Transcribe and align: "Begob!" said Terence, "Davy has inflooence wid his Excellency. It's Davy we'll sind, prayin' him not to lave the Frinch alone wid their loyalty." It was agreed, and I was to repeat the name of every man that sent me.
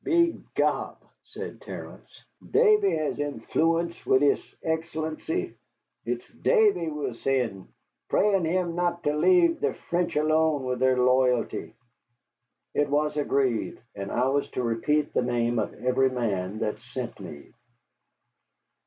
"Begob!" 0.03 0.97
said 1.25 1.61
Terence, 1.61 2.09
"Davy 2.43 2.89
has 2.95 3.17
inflooence 3.17 4.03
wid 4.03 4.23
his 4.23 4.55
Excellency. 4.63 5.53
It's 6.07 6.27
Davy 6.29 6.87
we'll 6.89 7.13
sind, 7.13 7.67
prayin' 8.09 8.43
him 8.43 8.73
not 8.73 9.03
to 9.03 9.13
lave 9.15 9.59
the 9.61 9.75
Frinch 9.75 10.15
alone 10.15 10.63
wid 10.63 10.79
their 10.79 10.97
loyalty." 10.97 11.75
It 12.73 12.89
was 12.89 13.15
agreed, 13.15 13.79
and 13.93 14.11
I 14.11 14.27
was 14.29 14.49
to 14.57 14.63
repeat 14.63 15.13
the 15.13 15.21
name 15.21 15.59
of 15.59 15.71
every 15.75 16.09
man 16.09 16.57
that 16.61 16.79
sent 16.79 17.19
me. 17.19 17.51